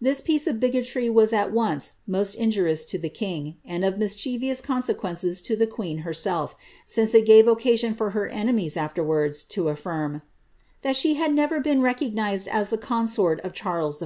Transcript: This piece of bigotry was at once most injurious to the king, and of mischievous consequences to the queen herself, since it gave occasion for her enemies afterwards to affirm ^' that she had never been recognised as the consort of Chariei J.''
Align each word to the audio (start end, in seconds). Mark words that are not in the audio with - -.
This 0.00 0.22
piece 0.22 0.46
of 0.46 0.58
bigotry 0.58 1.10
was 1.10 1.34
at 1.34 1.52
once 1.52 1.92
most 2.06 2.34
injurious 2.34 2.82
to 2.86 2.98
the 2.98 3.10
king, 3.10 3.56
and 3.62 3.84
of 3.84 3.98
mischievous 3.98 4.62
consequences 4.62 5.42
to 5.42 5.54
the 5.54 5.66
queen 5.66 5.98
herself, 5.98 6.56
since 6.86 7.12
it 7.12 7.26
gave 7.26 7.46
occasion 7.46 7.92
for 7.94 8.12
her 8.16 8.26
enemies 8.28 8.78
afterwards 8.78 9.44
to 9.52 9.68
affirm 9.68 10.14
^' 10.14 10.22
that 10.80 10.96
she 10.96 11.12
had 11.16 11.34
never 11.34 11.60
been 11.60 11.82
recognised 11.82 12.48
as 12.48 12.70
the 12.70 12.78
consort 12.78 13.38
of 13.42 13.52
Chariei 13.52 13.92
J.'' 13.92 13.98